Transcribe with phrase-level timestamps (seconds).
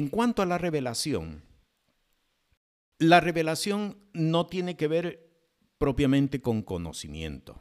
[0.00, 1.42] en cuanto a la revelación,
[2.96, 5.30] la revelación no tiene que ver
[5.76, 7.60] propiamente con conocimiento.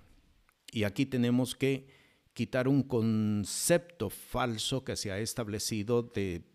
[0.72, 1.90] Y aquí tenemos que
[2.32, 6.46] quitar un concepto falso que se ha establecido de,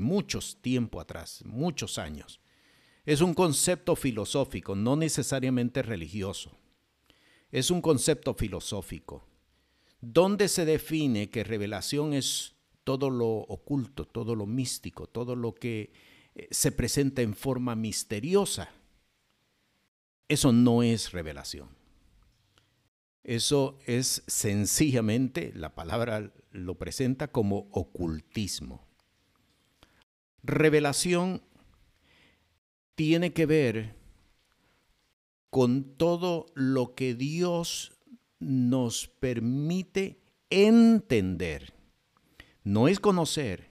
[0.00, 2.40] muchos tiempo atrás, muchos años.
[3.04, 6.56] Es un concepto filosófico, no necesariamente religioso.
[7.50, 9.26] Es un concepto filosófico,
[10.00, 12.55] donde se define que revelación es
[12.86, 15.90] todo lo oculto, todo lo místico, todo lo que
[16.36, 18.70] eh, se presenta en forma misteriosa.
[20.28, 21.68] Eso no es revelación.
[23.24, 28.86] Eso es sencillamente, la palabra lo presenta como ocultismo.
[30.44, 31.42] Revelación
[32.94, 33.96] tiene que ver
[35.50, 37.98] con todo lo que Dios
[38.38, 41.75] nos permite entender.
[42.66, 43.70] No es conocer,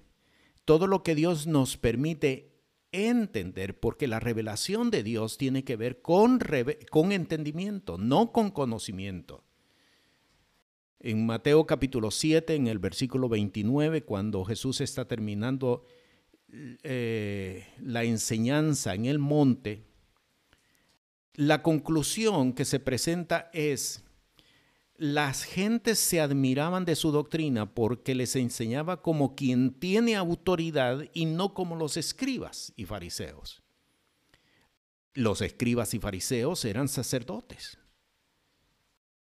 [0.64, 2.54] todo lo que Dios nos permite
[2.94, 6.40] entender, porque la revelación de Dios tiene que ver con,
[7.12, 9.44] entendimiento, no con conocimiento.
[11.02, 15.84] En Mateo capítulo 7, en el versículo 29, cuando Jesús está terminando
[16.84, 19.84] eh, la enseñanza en el monte,
[21.34, 24.05] la conclusión que se presenta es,
[24.98, 31.26] las gentes se admiraban de su doctrina porque les enseñaba como quien tiene autoridad y
[31.26, 33.62] no como los escribas y fariseos.
[35.14, 37.78] Los escribas y fariseos eran sacerdotes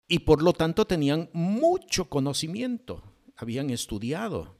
[0.09, 3.03] y por lo tanto tenían mucho conocimiento,
[3.37, 4.57] habían estudiado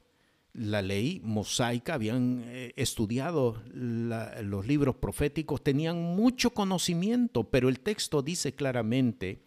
[0.53, 8.21] la ley mosaica, habían eh, estudiado los libros proféticos, tenían mucho conocimiento, pero el texto
[8.21, 9.43] dice claramente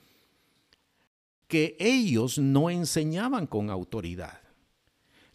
[1.50, 4.40] que ellos no enseñaban con autoridad.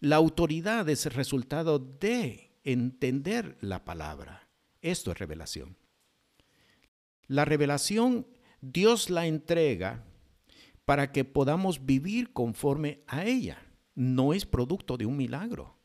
[0.00, 4.48] La autoridad es el resultado de entender la palabra.
[4.80, 5.76] Esto es revelación.
[7.26, 8.26] La revelación
[8.62, 10.04] Dios la entrega
[10.86, 13.62] para que podamos vivir conforme a ella.
[13.94, 15.76] No es producto de un milagro.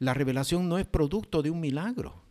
[0.00, 2.24] La revelación no es producto de un milagro.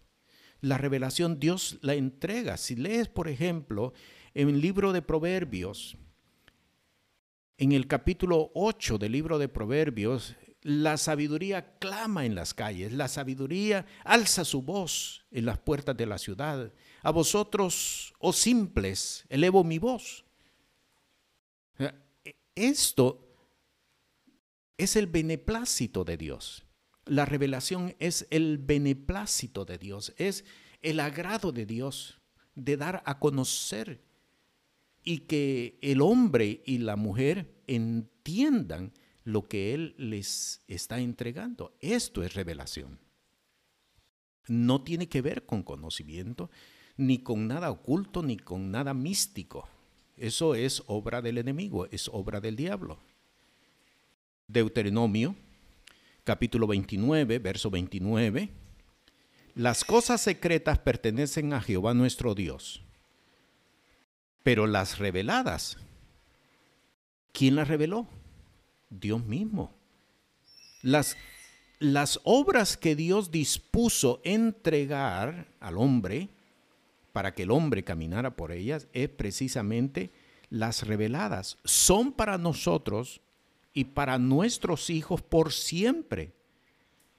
[0.59, 2.57] La revelación Dios la entrega.
[2.57, 3.93] Si lees, por ejemplo,
[4.33, 5.97] en el libro de Proverbios,
[7.57, 13.07] en el capítulo 8 del libro de Proverbios, la sabiduría clama en las calles, la
[13.07, 16.71] sabiduría alza su voz en las puertas de la ciudad.
[17.01, 20.25] A vosotros, oh simples, elevo mi voz.
[22.53, 23.27] Esto
[24.77, 26.65] es el beneplácito de Dios.
[27.05, 30.43] La revelación es el beneplácito de Dios, es
[30.81, 32.19] el agrado de Dios
[32.55, 34.06] de dar a conocer
[35.07, 38.91] y que el hombre y la mujer entiendan
[39.23, 41.77] lo que Él les está entregando.
[41.79, 42.99] Esto es revelación.
[44.49, 46.51] No tiene que ver con conocimiento,
[46.97, 49.69] ni con nada oculto, ni con nada místico.
[50.17, 52.99] Eso es obra del enemigo, es obra del diablo.
[54.45, 55.37] Deuteronomio,
[56.25, 58.49] capítulo 29, verso 29.
[59.55, 62.83] Las cosas secretas pertenecen a Jehová nuestro Dios,
[64.47, 65.75] pero las reveladas,
[67.33, 68.07] ¿quién las reveló?
[68.89, 69.73] Dios mismo.
[70.81, 71.17] Las,
[71.79, 76.29] las obras que Dios dispuso entregar al hombre,
[77.11, 80.11] para que el hombre caminara por ellas es precisamente
[80.49, 81.57] las reveladas.
[81.65, 83.19] Son para nosotros
[83.73, 86.31] y para nuestros hijos por siempre.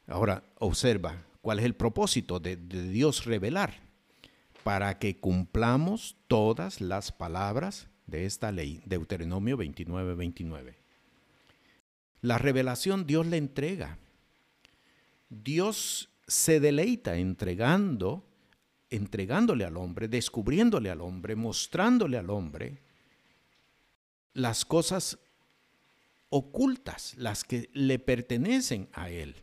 [0.07, 3.88] Ahora, observa, ¿cuál es el propósito de, de Dios revelar?
[4.65, 10.77] Para que cumplamos todas las palabras de esta ley, Deuteronomio 29, 29.
[12.21, 13.99] La revelación Dios le entrega.
[15.31, 18.25] Dios se deleita entregando
[18.91, 22.79] entregándole al hombre, descubriéndole al hombre, mostrándole al hombre
[24.33, 25.19] las cosas
[26.31, 29.37] ocultas, las que le pertenecen a él.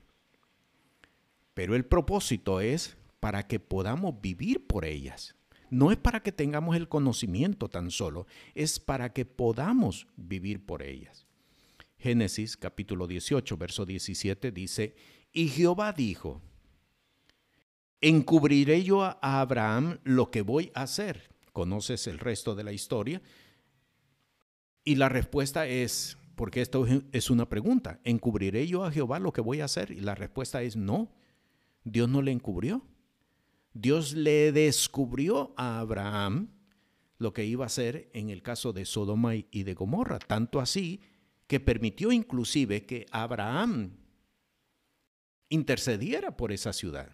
[1.54, 5.36] Pero el propósito es para que podamos vivir por ellas.
[5.70, 10.84] No es para que tengamos el conocimiento tan solo, es para que podamos vivir por
[10.84, 11.26] ellas.
[11.98, 14.96] Génesis capítulo 18, verso 17 dice,
[15.32, 16.42] y Jehová dijo,
[18.00, 21.30] ¿encubriré yo a Abraham lo que voy a hacer?
[21.52, 23.22] ¿Conoces el resto de la historia?
[24.84, 29.42] Y la respuesta es, porque esto es una pregunta, ¿encubriré yo a Jehová lo que
[29.42, 29.92] voy a hacer?
[29.92, 31.12] Y la respuesta es no,
[31.84, 32.86] Dios no le encubrió.
[33.76, 36.48] Dios le descubrió a Abraham
[37.18, 41.02] lo que iba a hacer en el caso de Sodoma y de Gomorra, tanto así
[41.46, 43.98] que permitió inclusive que Abraham
[45.50, 47.12] intercediera por esa ciudad.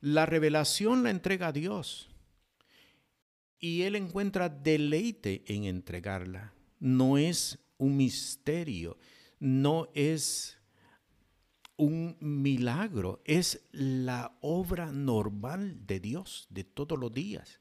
[0.00, 2.08] La revelación la entrega a Dios
[3.58, 6.54] y Él encuentra deleite en entregarla.
[6.78, 8.96] No es un misterio,
[9.40, 10.59] no es
[11.80, 17.58] un milagro, es la obra normal de Dios de todos los días.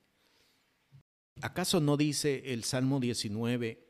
[1.41, 3.87] ¿Acaso no dice el Salmo 19,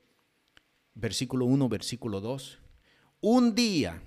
[0.94, 2.60] versículo 1, versículo 2?
[3.22, 4.04] Un día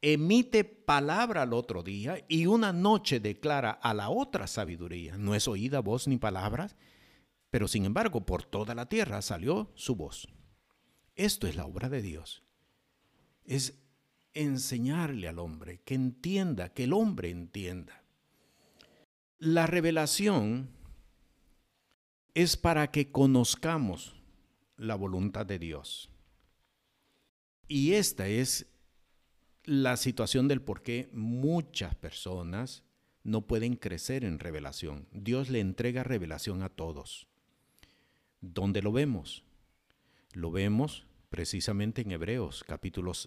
[0.00, 5.16] emite palabra al otro día y una noche declara a la otra sabiduría.
[5.18, 6.74] No es oída voz ni palabras,
[7.48, 10.28] pero sin embargo por toda la tierra salió su voz.
[11.14, 12.42] Esto es la obra de Dios.
[13.44, 13.81] Es
[14.34, 18.02] enseñarle al hombre que entienda, que el hombre entienda.
[19.38, 20.70] La revelación
[22.34, 24.14] es para que conozcamos
[24.76, 26.10] la voluntad de Dios.
[27.68, 28.66] Y esta es
[29.64, 32.84] la situación del por qué muchas personas
[33.24, 35.06] no pueden crecer en revelación.
[35.12, 37.28] Dios le entrega revelación a todos.
[38.40, 39.44] ¿Dónde lo vemos?
[40.32, 42.62] Lo vemos precisamente en Hebreos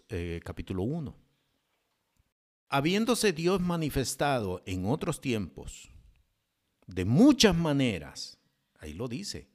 [0.09, 1.17] eh, capítulo 1.
[2.69, 5.89] Habiéndose Dios manifestado en otros tiempos,
[6.85, 8.37] de muchas maneras,
[8.77, 9.49] ahí lo dice,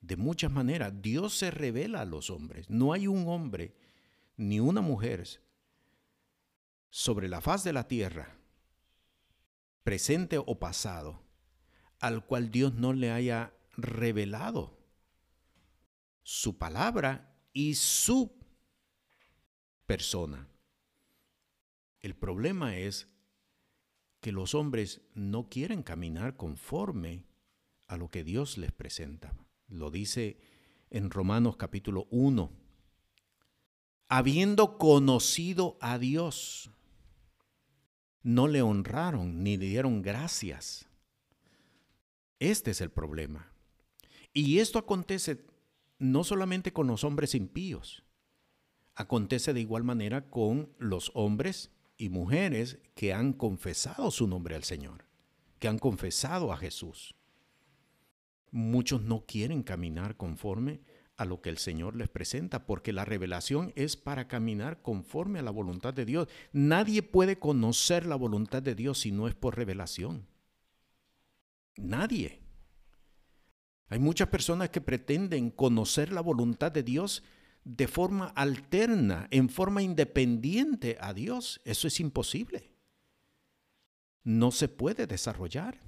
[0.00, 2.68] de muchas maneras, Dios se revela a los hombres.
[2.68, 3.76] No hay un hombre
[4.36, 5.24] ni una mujer
[6.90, 8.36] sobre la faz de la tierra,
[9.84, 11.22] presente o pasado,
[12.00, 14.76] al cual Dios no le haya revelado
[16.24, 18.36] su palabra y su
[19.86, 20.46] persona.
[22.00, 23.08] El problema es
[24.20, 27.24] que los hombres no quieren caminar conforme
[27.86, 29.34] a lo que Dios les presenta.
[29.68, 30.36] Lo dice
[30.90, 32.50] en Romanos capítulo 1.
[34.08, 36.70] Habiendo conocido a Dios,
[38.22, 40.88] no le honraron ni le dieron gracias.
[42.40, 43.52] Este es el problema.
[44.32, 45.46] Y esto acontece
[45.98, 48.04] no solamente con los hombres impíos,
[48.94, 54.64] acontece de igual manera con los hombres y mujeres que han confesado su nombre al
[54.64, 55.04] Señor,
[55.58, 57.14] que han confesado a Jesús.
[58.50, 60.80] Muchos no quieren caminar conforme
[61.16, 65.42] a lo que el Señor les presenta, porque la revelación es para caminar conforme a
[65.42, 66.28] la voluntad de Dios.
[66.52, 70.26] Nadie puede conocer la voluntad de Dios si no es por revelación.
[71.76, 72.43] Nadie.
[73.88, 77.22] Hay muchas personas que pretenden conocer la voluntad de Dios
[77.64, 81.60] de forma alterna, en forma independiente a Dios.
[81.64, 82.70] Eso es imposible.
[84.22, 85.80] No se puede desarrollar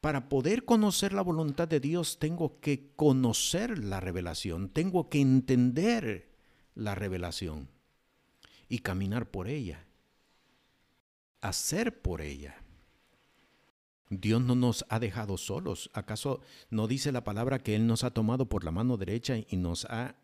[0.00, 6.36] para poder conocer la voluntad de Dios tengo que conocer la revelación, tengo que entender
[6.74, 7.68] la revelación
[8.68, 9.86] y caminar por ella,
[11.40, 12.56] hacer por ella.
[14.10, 15.90] Dios no nos ha dejado solos.
[15.92, 16.40] ¿Acaso
[16.70, 19.84] no dice la palabra que Él nos ha tomado por la mano derecha y nos
[19.86, 20.16] ha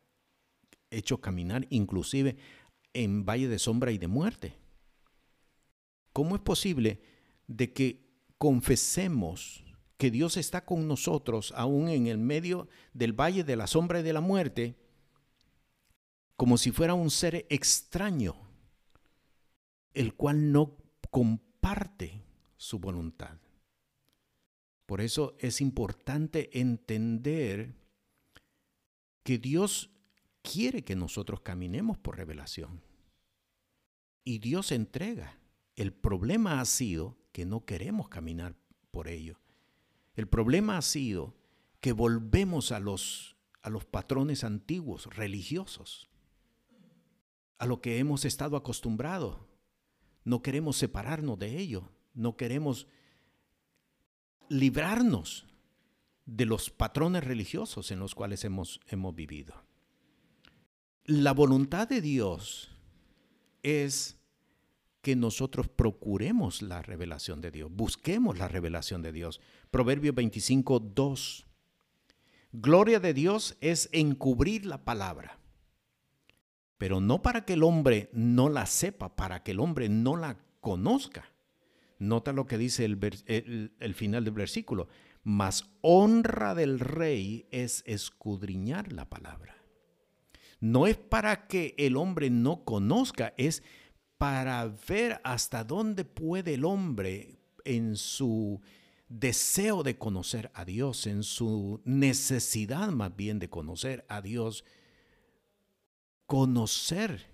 [0.91, 2.37] hecho caminar inclusive
[2.93, 4.59] en valle de sombra y de muerte?
[6.13, 7.01] ¿Cómo es posible
[7.47, 8.05] de que
[8.39, 9.65] confesemos
[9.97, 14.03] que Dios está con nosotros aún en el medio del valle de la sombra y
[14.03, 14.77] de la muerte,
[16.37, 18.35] como si fuera un ser extraño,
[19.93, 20.77] el cual no
[21.11, 22.23] comparte
[22.57, 23.39] su voluntad.
[24.87, 27.75] Por eso es importante entender
[29.23, 29.91] que Dios
[30.43, 32.83] quiere que nosotros caminemos por revelación.
[34.25, 35.39] Y Dios entrega.
[35.77, 38.55] El problema ha sido que no queremos caminar
[38.91, 39.41] por ello.
[40.15, 41.35] El problema ha sido
[41.81, 46.09] que volvemos a los, a los patrones antiguos, religiosos,
[47.59, 49.39] a lo que hemos estado acostumbrados.
[50.25, 52.87] No queremos separarnos de ello, no queremos
[54.49, 55.47] librarnos
[56.27, 59.55] de los patrones religiosos en los cuales hemos, hemos vivido.
[61.05, 62.71] La voluntad de Dios
[63.63, 64.19] es
[65.03, 69.41] que nosotros procuremos la revelación de Dios, busquemos la revelación de Dios.
[69.71, 71.47] Proverbio 25, 2.
[72.53, 75.39] Gloria de Dios es encubrir la palabra,
[76.79, 80.39] pero no para que el hombre no la sepa, para que el hombre no la
[80.61, 81.34] conozca.
[82.09, 84.89] Nota lo que dice el, el final del versículo.
[85.23, 89.57] Mas honra del rey es escudriñar la palabra.
[90.61, 93.63] No es para que el hombre no conozca, es
[94.19, 98.61] para ver hasta dónde puede el hombre en su
[99.09, 104.65] deseo de conocer a Dios, en su necesidad más bien de conocer a Dios,
[106.27, 107.31] conocer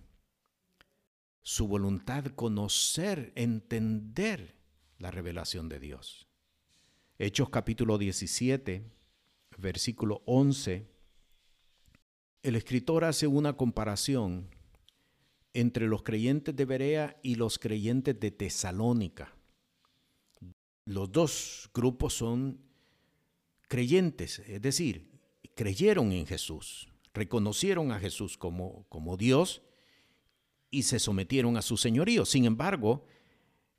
[1.42, 4.59] su voluntad, conocer, entender
[5.00, 6.28] la revelación de Dios.
[7.18, 8.84] Hechos capítulo 17,
[9.58, 10.86] versículo 11,
[12.42, 14.48] el escritor hace una comparación
[15.52, 19.34] entre los creyentes de Berea y los creyentes de Tesalónica.
[20.84, 22.60] Los dos grupos son
[23.68, 25.10] creyentes, es decir,
[25.54, 29.62] creyeron en Jesús, reconocieron a Jesús como, como Dios
[30.70, 32.24] y se sometieron a su señorío.
[32.24, 33.06] Sin embargo,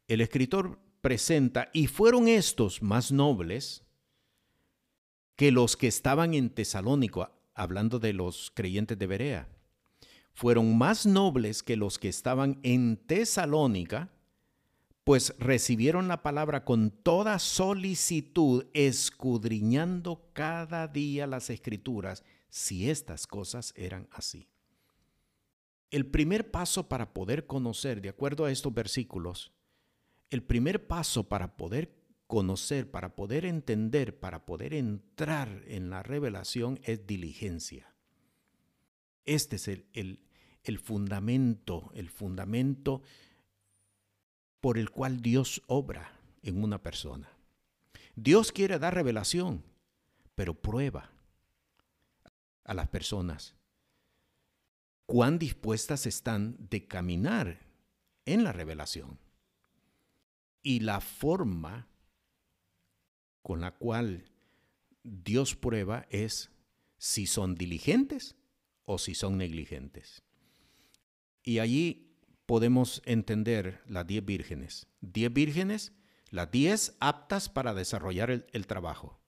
[0.07, 3.83] el escritor presenta, y fueron estos más nobles
[5.35, 9.49] que los que estaban en Tesalónico, hablando de los creyentes de Berea,
[10.33, 14.11] fueron más nobles que los que estaban en Tesalónica,
[15.03, 23.73] pues recibieron la palabra con toda solicitud, escudriñando cada día las escrituras, si estas cosas
[23.75, 24.47] eran así.
[25.89, 29.51] El primer paso para poder conocer, de acuerdo a estos versículos,
[30.31, 31.93] el primer paso para poder
[32.25, 37.93] conocer, para poder entender, para poder entrar en la revelación es diligencia.
[39.25, 40.19] Este es el, el,
[40.63, 43.01] el fundamento, el fundamento
[44.61, 47.29] por el cual Dios obra en una persona.
[48.15, 49.63] Dios quiere dar revelación,
[50.35, 51.11] pero prueba
[52.63, 53.55] a las personas
[55.05, 57.59] cuán dispuestas están de caminar
[58.25, 59.19] en la revelación.
[60.61, 61.87] Y la forma
[63.41, 64.31] con la cual
[65.03, 66.51] Dios prueba es
[66.97, 68.35] si son diligentes
[68.83, 70.23] o si son negligentes.
[71.43, 72.15] Y allí
[72.45, 74.87] podemos entender las diez vírgenes.
[75.01, 75.93] Diez vírgenes,
[76.29, 79.19] las diez aptas para desarrollar el, el trabajo.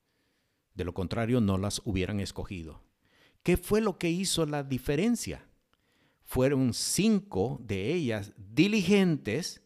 [0.75, 2.83] De lo contrario, no las hubieran escogido.
[3.41, 5.47] ¿Qué fue lo que hizo la diferencia?
[6.23, 9.61] Fueron cinco de ellas diligentes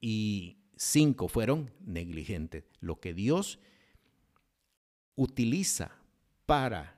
[0.00, 2.64] y cinco fueron negligentes.
[2.80, 3.58] Lo que Dios
[5.14, 5.92] utiliza
[6.46, 6.96] para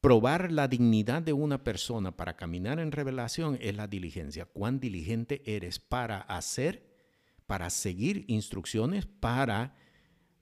[0.00, 4.46] probar la dignidad de una persona, para caminar en revelación, es la diligencia.
[4.46, 6.90] Cuán diligente eres para hacer,
[7.46, 9.76] para seguir instrucciones, para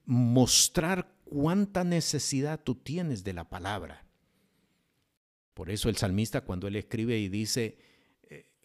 [0.05, 4.07] mostrar cuánta necesidad tú tienes de la palabra.
[5.55, 7.79] Por eso el salmista cuando él escribe y dice,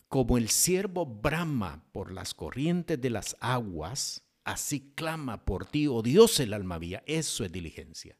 [0.07, 6.01] como el siervo brama por las corrientes de las aguas, así clama por ti, oh
[6.01, 7.03] Dios, el alma mía.
[7.05, 8.17] Eso es diligencia.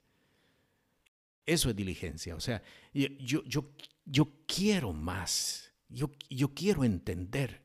[1.45, 2.35] Eso es diligencia.
[2.35, 2.63] O sea,
[2.93, 3.71] yo, yo,
[4.05, 5.71] yo quiero más.
[5.89, 7.61] Yo, yo quiero entender.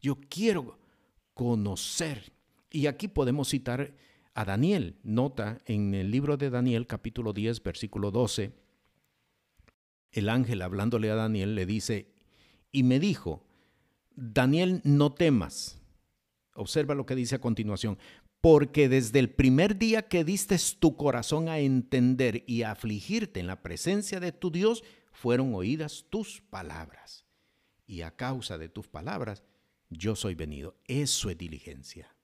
[0.00, 0.78] Yo quiero
[1.34, 2.32] conocer.
[2.70, 3.94] Y aquí podemos citar
[4.34, 4.98] a Daniel.
[5.02, 8.52] Nota en el libro de Daniel, capítulo 10, versículo 12.
[10.10, 12.12] El ángel hablándole a Daniel le dice,
[12.70, 13.46] y me dijo,
[14.16, 15.80] Daniel, no temas.
[16.54, 17.98] Observa lo que dice a continuación.
[18.40, 23.46] Porque desde el primer día que diste tu corazón a entender y a afligirte en
[23.46, 27.24] la presencia de tu Dios, fueron oídas tus palabras.
[27.86, 29.44] Y a causa de tus palabras,
[29.90, 30.76] yo soy venido.
[30.86, 32.16] Eso es diligencia.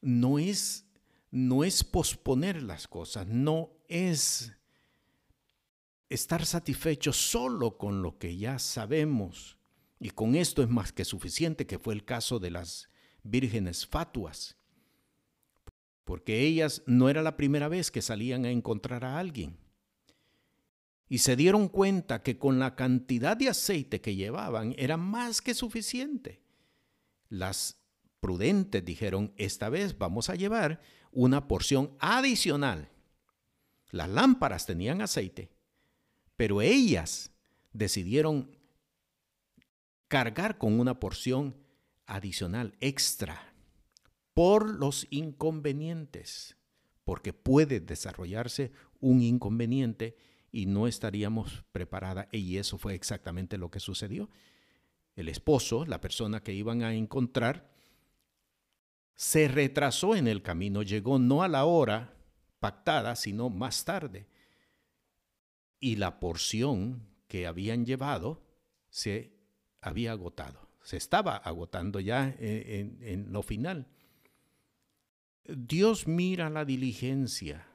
[0.00, 0.86] No es,
[1.30, 4.52] no es posponer las cosas, no es
[6.10, 9.56] estar satisfecho solo con lo que ya sabemos
[10.02, 12.88] y con esto es más que suficiente, que fue el caso de las
[13.22, 14.56] vírgenes fatuas,
[16.02, 19.56] porque ellas no era la primera vez que salían a encontrar a alguien.
[21.08, 25.54] Y se dieron cuenta que con la cantidad de aceite que llevaban era más que
[25.54, 26.42] suficiente.
[27.28, 27.80] Las
[28.18, 30.80] prudentes dijeron, esta vez vamos a llevar
[31.12, 32.90] una porción adicional.
[33.92, 35.52] Las lámparas tenían aceite,
[36.34, 37.30] pero ellas
[37.72, 38.61] decidieron
[40.12, 41.56] cargar con una porción
[42.04, 43.54] adicional, extra,
[44.34, 46.58] por los inconvenientes,
[47.02, 50.18] porque puede desarrollarse un inconveniente
[50.50, 52.28] y no estaríamos preparada.
[52.30, 54.28] Y eso fue exactamente lo que sucedió.
[55.16, 57.72] El esposo, la persona que iban a encontrar,
[59.14, 62.18] se retrasó en el camino, llegó no a la hora
[62.60, 64.26] pactada, sino más tarde.
[65.80, 68.44] Y la porción que habían llevado
[68.90, 69.31] se
[69.82, 73.86] había agotado, se estaba agotando ya en, lo final.
[75.44, 77.66] Dios mira la diligencia,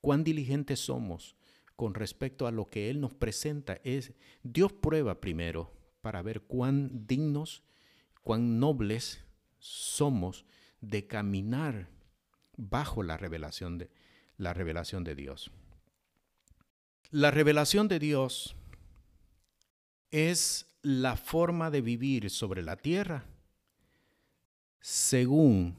[0.00, 1.36] cuán diligentes somos
[1.76, 3.78] con respecto a lo que Él nos presenta.
[3.84, 7.62] Es, Dios prueba primero para ver cuán dignos,
[8.22, 9.24] cuán nobles
[9.58, 10.44] somos
[10.80, 11.90] de caminar
[12.56, 13.90] bajo la revelación de,
[14.38, 15.50] la revelación de Dios.
[17.10, 18.56] La revelación de Dios
[20.10, 23.26] es la forma de vivir sobre la tierra
[24.80, 25.76] según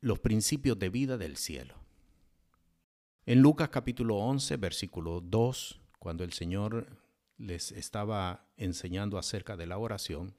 [0.00, 1.74] los principios de vida del cielo.
[3.26, 6.86] En Lucas capítulo 11, versículo 2, cuando el Señor
[7.38, 10.34] les estaba enseñando acerca de la oración,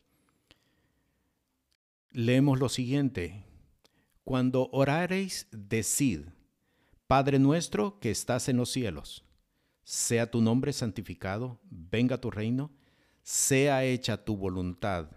[2.11, 3.45] leemos lo siguiente,
[4.23, 6.21] cuando orareis, decid,
[7.07, 9.23] Padre nuestro que estás en los cielos,
[9.83, 12.71] sea tu nombre santificado, venga tu reino,
[13.23, 15.09] sea hecha tu voluntad,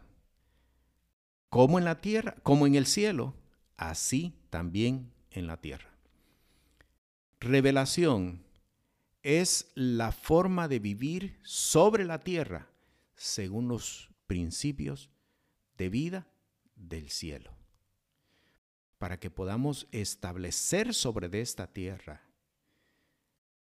[1.51, 3.35] como en la tierra, como en el cielo,
[3.77, 5.91] así también en la tierra.
[7.41, 8.45] Revelación
[9.23, 12.71] es la forma de vivir sobre la tierra
[13.17, 15.11] según los principios
[15.77, 16.27] de vida
[16.77, 17.53] del cielo.
[18.99, 22.23] Para que podamos establecer sobre esta tierra,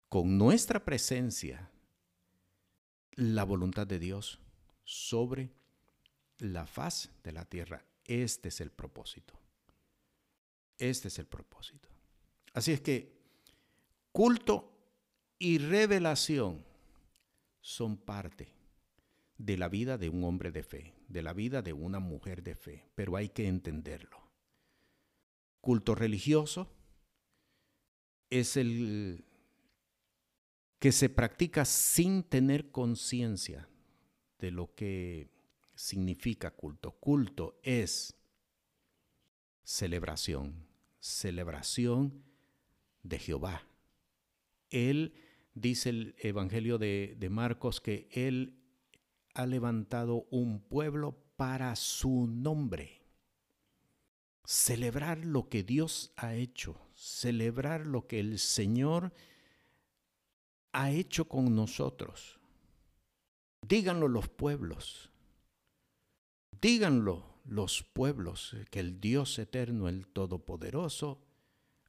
[0.08, 1.70] con nuestra presencia,
[3.16, 4.38] la voluntad de Dios
[4.84, 5.50] sobre
[6.38, 7.84] la faz de la tierra.
[8.04, 9.34] Este es el propósito.
[10.78, 11.88] Este es el propósito.
[12.52, 13.16] Así es que
[14.16, 14.72] Culto
[15.38, 16.64] y revelación
[17.60, 18.48] son parte
[19.36, 22.54] de la vida de un hombre de fe, de la vida de una mujer de
[22.54, 24.18] fe, pero hay que entenderlo.
[25.60, 26.72] Culto religioso
[28.30, 29.22] es el
[30.86, 33.68] que se practica sin tener conciencia
[34.38, 35.32] de lo que
[35.74, 36.92] significa culto.
[36.92, 38.14] Culto es
[39.64, 40.68] celebración,
[41.00, 42.22] celebración
[43.02, 43.66] de Jehová
[44.70, 45.14] él,
[45.54, 48.62] dice el Evangelio de, Marcos, que Él
[49.34, 53.02] ha levantado un pueblo para su nombre.
[54.44, 59.35] Celebrar lo que Dios ha hecho, celebrar lo que el Señor ha
[60.84, 62.38] hecho con nosotros.
[63.66, 65.10] Díganlo los pueblos,
[66.60, 71.22] díganlo los pueblos, que el Dios eterno, el Todopoderoso,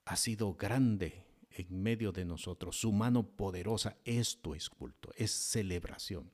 [0.05, 6.31] ha sido grande en medio de nosotros, su mano poderosa, esto es culto, es celebración.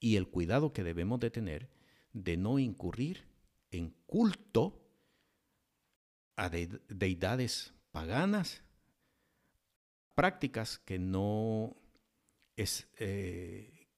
[0.00, 1.70] Y el cuidado que debemos de tener
[2.12, 3.26] de no incurrir
[3.70, 4.80] en culto
[6.36, 8.62] a deidades paganas,
[10.14, 11.76] prácticas que no,
[12.56, 13.88] es, eh,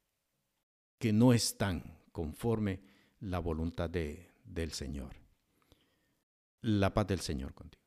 [0.99, 2.81] que no están conforme
[3.21, 5.15] la voluntad de, del Señor.
[6.63, 7.83] La paz del Señor contigo.